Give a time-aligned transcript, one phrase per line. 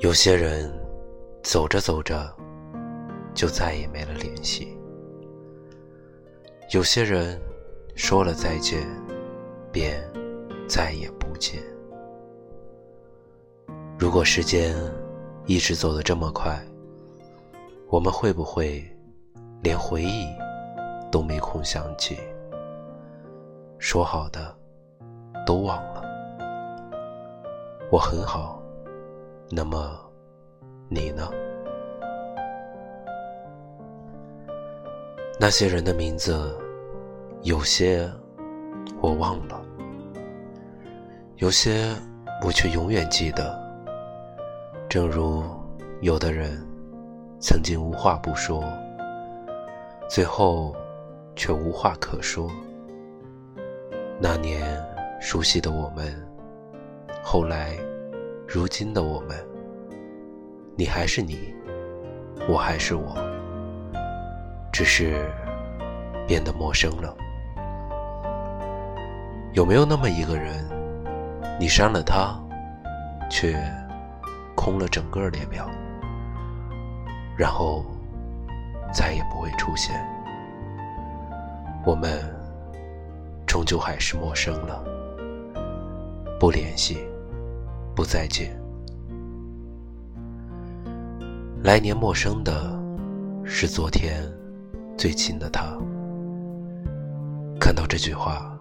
[0.00, 0.72] 有些人
[1.42, 2.34] 走着走着
[3.34, 4.74] 就再也没了联系，
[6.72, 7.38] 有些人
[7.96, 8.88] 说了再见
[9.70, 10.02] 便
[10.66, 11.62] 再也不见。
[13.98, 14.74] 如果时间
[15.44, 16.58] 一直走得这么快，
[17.90, 18.82] 我们会不会
[19.62, 20.26] 连回忆
[21.12, 22.16] 都没空想起？
[23.78, 24.56] 说好的
[25.44, 26.02] 都忘了。
[27.92, 28.59] 我很好，
[29.52, 29.98] 那么
[30.88, 31.28] 你呢？
[35.40, 36.56] 那些人的名字，
[37.42, 38.08] 有些
[39.00, 39.60] 我忘了，
[41.38, 41.92] 有些
[42.46, 43.58] 我却永远记得。
[44.88, 45.42] 正如
[46.00, 46.64] 有的人
[47.40, 48.62] 曾经无话不说，
[50.08, 50.72] 最后
[51.34, 52.48] 却无话可说。
[54.20, 54.62] 那年
[55.20, 56.14] 熟悉的我们，
[57.20, 57.76] 后来
[58.52, 59.38] 如今的我们，
[60.74, 61.54] 你还是你，
[62.48, 63.14] 我还是我，
[64.72, 65.30] 只是
[66.26, 67.16] 变得陌生了。
[69.52, 70.68] 有没有那么一个人，
[71.60, 72.36] 你删了他，
[73.30, 73.56] 却
[74.56, 75.70] 空了整个列表，
[77.36, 77.84] 然后
[78.92, 79.94] 再也不会出现？
[81.86, 82.20] 我们。
[83.46, 84.84] 终究还是陌生了，
[86.38, 87.04] 不联系，
[88.00, 88.58] 不再见。
[91.62, 92.74] 来年陌生的
[93.44, 94.26] 是昨天
[94.96, 95.76] 最亲的他。
[97.60, 98.58] 看到这句话，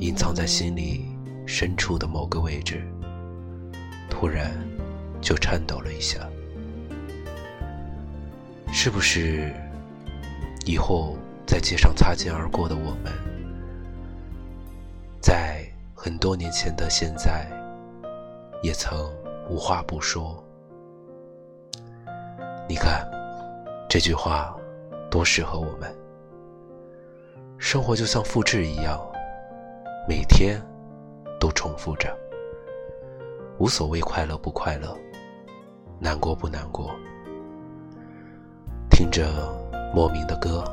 [0.00, 1.06] 隐藏在心里
[1.46, 2.86] 深处的某个位置，
[4.10, 4.52] 突然
[5.22, 6.18] 就颤抖了一下。
[8.70, 9.50] 是不是
[10.66, 11.16] 以后
[11.46, 13.10] 在街上擦肩而过的我们？
[15.22, 17.50] 在很多年前的现在，
[18.62, 19.10] 也曾
[19.48, 20.42] 无话不说。
[22.68, 23.06] 你看，
[23.88, 24.56] 这句话
[25.10, 25.94] 多适合我们。
[27.58, 29.00] 生活就像复制一样，
[30.08, 30.60] 每天
[31.38, 32.16] 都重复着，
[33.58, 34.96] 无所谓快乐不快乐，
[35.98, 36.90] 难过不难过。
[38.90, 39.28] 听着
[39.94, 40.64] 莫名的歌，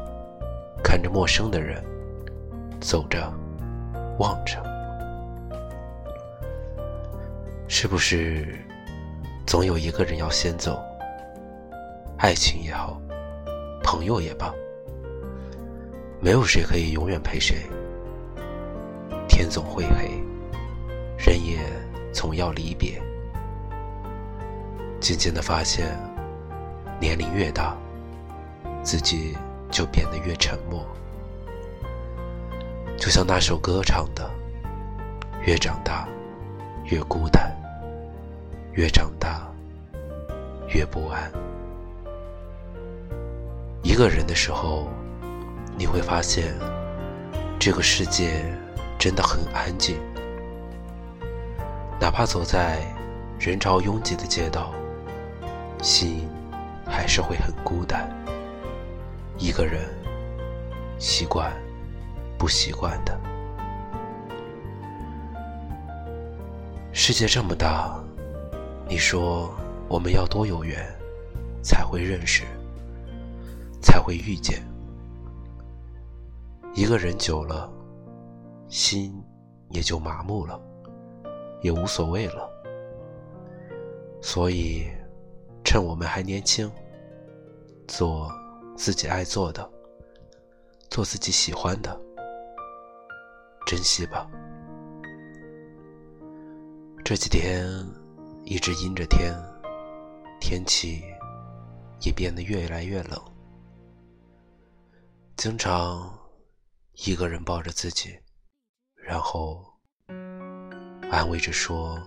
[0.84, 1.84] 看着陌生的人，
[2.80, 3.32] 走着。
[4.20, 4.62] 望着，
[7.72, 8.60] 是不是
[9.46, 10.84] 总有一个人要先走？
[12.18, 13.00] 爱情也好，
[13.84, 14.52] 朋友也罢，
[16.20, 17.58] 没有谁可以永远陪谁。
[19.28, 20.10] 天总会黑，
[21.16, 21.60] 人也
[22.12, 23.00] 总要离别。
[25.00, 25.96] 渐渐的发现，
[27.00, 27.78] 年龄越大，
[28.82, 29.38] 自己
[29.70, 30.84] 就变得越沉默。
[32.98, 34.28] 就像那首歌唱的
[35.46, 36.10] ：“越长大，
[36.86, 37.50] 越孤单；
[38.74, 39.48] 越长大，
[40.68, 41.32] 越不安。”
[43.84, 44.88] 一个人的时候，
[45.78, 46.54] 你会发现，
[47.60, 48.46] 这个世界
[48.98, 49.98] 真的很安静。
[52.00, 52.80] 哪怕走在
[53.40, 54.74] 人潮拥挤的街道，
[55.82, 56.28] 心
[56.86, 58.10] 还是会很孤单。
[59.38, 59.86] 一个人，
[60.98, 61.52] 习惯。
[62.38, 63.20] 不习惯的。
[66.94, 68.02] 世界这么大，
[68.90, 69.56] 你说
[69.88, 70.84] 我们要多有缘，
[71.62, 72.44] 才会认识，
[73.80, 74.66] 才会遇见。
[76.74, 77.72] 一个人久了，
[78.68, 79.14] 心
[79.70, 80.60] 也就麻木了，
[81.62, 82.50] 也无所谓了。
[84.24, 84.88] 所以，
[85.64, 86.70] 趁我们还年轻，
[87.88, 88.32] 做
[88.76, 89.70] 自己爱做的，
[90.90, 91.96] 做自己喜欢的。
[93.68, 94.28] 珍惜吧。
[97.06, 97.68] 这几天
[98.50, 99.32] 一直阴着天，
[100.42, 101.04] 天气
[102.02, 103.22] 也变得越来越冷。
[105.38, 106.12] 经常
[107.06, 108.10] 一个人抱着自己，
[108.96, 109.64] 然后
[111.12, 112.02] 安慰着说：“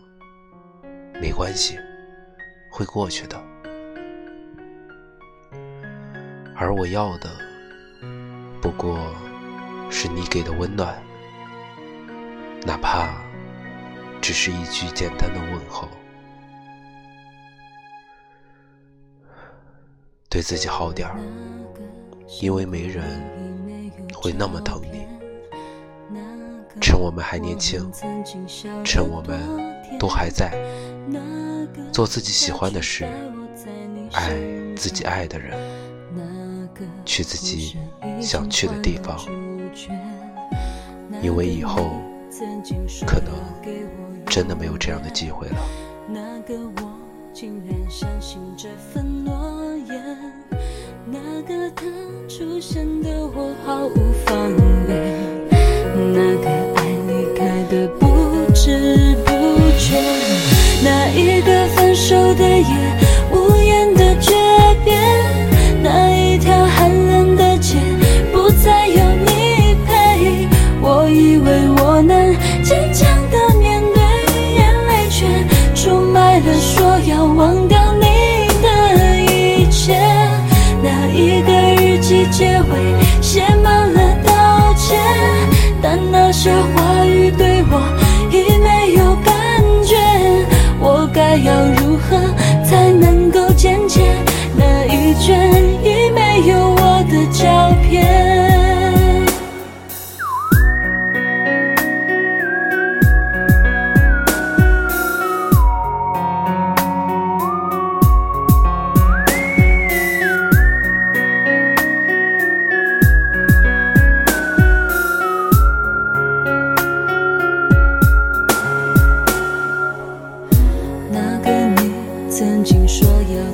[1.23, 1.79] 没关系，
[2.73, 3.41] 会过去的。”
[6.59, 7.31] 而我要的，
[8.61, 8.99] 不过
[9.93, 11.01] 是你给的温暖。
[12.67, 13.23] 哪怕
[14.21, 15.89] 只是一句简单的问候，
[20.33, 21.21] 对自己好点儿，
[22.41, 23.05] 因为没人
[24.15, 25.07] 会那么疼你。
[26.81, 27.93] 趁我们还年轻，
[28.83, 29.39] 趁我们
[29.99, 30.55] 都还在，
[31.93, 33.07] 做自己喜欢的事，
[34.15, 34.33] 爱
[34.75, 35.55] 自己爱的人，
[37.05, 37.77] 去自己
[38.19, 39.21] 想去的地方，
[41.23, 41.91] 因为以后。
[43.07, 43.35] 可能
[44.27, 45.57] 真的没有这样的机会了。
[49.89, 50.01] 眼。
[51.05, 51.83] 那个他
[52.29, 54.51] 出现的我毫无防
[54.87, 54.91] 备，
[56.15, 57.41] 那个爱离开
[57.71, 58.07] 的不
[58.55, 59.31] 知不
[59.79, 60.01] 觉，
[60.85, 62.65] 那一个分手的夜，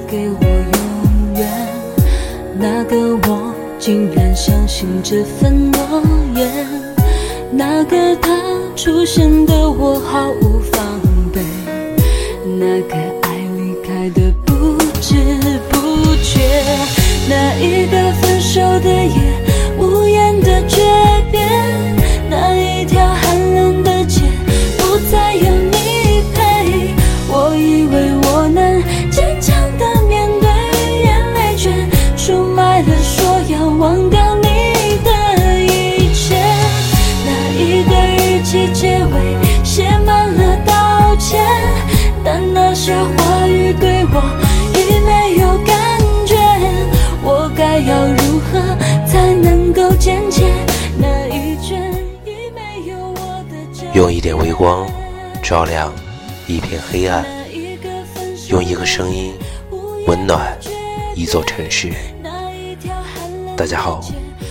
[0.09, 1.47] 给我永远，
[2.59, 2.97] 那个
[3.29, 6.03] 我竟然相信这份诺
[6.35, 6.67] 言，
[7.53, 8.35] 那个他
[8.75, 10.99] 出现的我毫无防
[11.31, 11.43] 备，
[12.59, 12.97] 那个
[54.19, 54.85] 一点微光
[55.41, 55.93] 照亮
[56.49, 57.25] 一片黑暗，
[58.49, 59.33] 用一个声音
[60.09, 60.59] 温暖
[61.15, 61.93] 一座城市。
[63.57, 64.01] 大家好，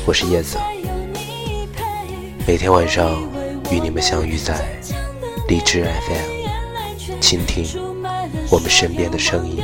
[0.05, 0.57] 我是叶子，
[2.47, 3.21] 每天晚上
[3.69, 4.55] 与你们相遇在
[5.49, 7.67] 荔枝 FM，倾听
[8.49, 9.61] 我们身边的声音。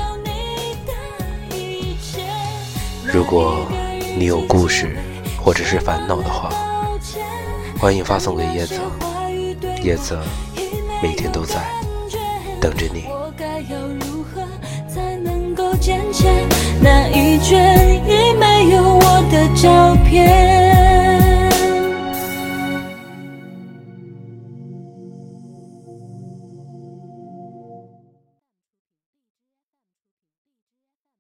[3.05, 3.65] 如果
[4.17, 4.97] 你有故事
[5.41, 6.49] 或者是烦恼的话，
[7.79, 8.81] 欢迎发送给叶子，
[9.83, 10.17] 叶子
[11.01, 11.61] 每天都在
[12.61, 13.03] 等着你。